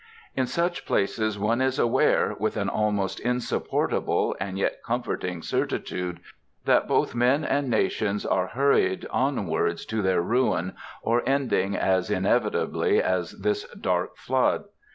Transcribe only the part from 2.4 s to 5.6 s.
an almost insupportable and yet comforting